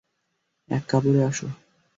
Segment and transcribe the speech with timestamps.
[0.69, 1.47] এক কাপড়ে আসো।